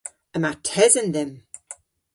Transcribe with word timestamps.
Yma 0.35 0.51
tesen 0.65 1.07
dhymm. 1.13 1.31